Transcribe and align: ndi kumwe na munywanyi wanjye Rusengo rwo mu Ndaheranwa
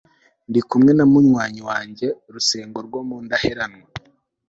ndi 0.49 0.59
kumwe 0.69 0.91
na 0.95 1.05
munywanyi 1.11 1.61
wanjye 1.69 2.07
Rusengo 2.33 2.79
rwo 2.87 2.99
mu 3.07 3.17
Ndaheranwa 3.25 3.87